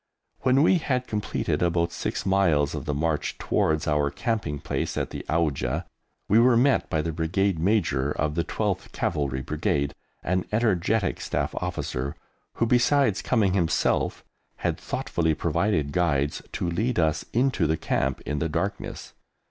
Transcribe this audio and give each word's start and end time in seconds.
When 0.39 0.63
we 0.63 0.79
had 0.79 1.05
completed 1.05 1.61
about 1.61 1.91
six 1.91 2.25
miles 2.25 2.73
of 2.73 2.85
the 2.85 2.93
march 2.95 3.37
towards 3.37 3.87
our 3.87 4.09
camping 4.09 4.57
place 4.57 4.97
at 4.97 5.11
the 5.11 5.23
Auja, 5.29 5.85
we 6.27 6.39
were 6.39 6.57
met 6.57 6.89
by 6.89 7.03
the 7.03 7.11
Brigade 7.11 7.59
Major 7.59 8.11
of 8.11 8.33
the 8.33 8.43
12th 8.43 8.93
Cavalry 8.93 9.41
Brigade, 9.41 9.93
an 10.23 10.45
energetic 10.51 11.21
Staff 11.21 11.53
Officer, 11.53 12.15
who, 12.53 12.65
besides 12.65 13.21
coming 13.21 13.53
himself, 13.53 14.23
had 14.55 14.79
thoughtfully 14.79 15.35
provided 15.35 15.91
guides 15.91 16.41
to 16.53 16.67
lead 16.67 16.97
us 16.97 17.23
into 17.31 17.67
the 17.67 17.77
Camp 17.77 18.21
in 18.21 18.39
the 18.39 18.49
darkness. 18.49 19.13